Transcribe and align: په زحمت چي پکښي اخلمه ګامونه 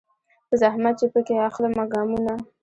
په 0.47 0.53
زحمت 0.61 0.93
چي 0.99 1.05
پکښي 1.13 1.35
اخلمه 1.47 1.83
ګامونه 1.93 2.33